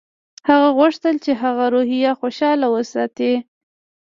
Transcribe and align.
هغه 0.49 0.69
غوښتل 0.77 1.15
چې 1.23 1.31
د 1.35 1.39
هغه 1.43 1.65
روحیه 1.75 2.11
خوشحاله 2.19 2.67
وساتي 2.75 3.33